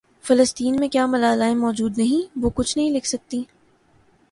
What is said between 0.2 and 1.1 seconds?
فلسطین میں کیا